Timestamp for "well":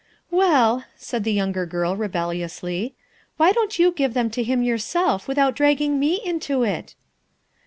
0.31-0.83